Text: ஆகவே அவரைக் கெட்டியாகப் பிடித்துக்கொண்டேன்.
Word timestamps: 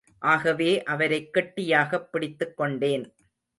ஆகவே 0.19 0.83
அவரைக் 0.83 1.33
கெட்டியாகப் 1.33 2.09
பிடித்துக்கொண்டேன். 2.13 3.13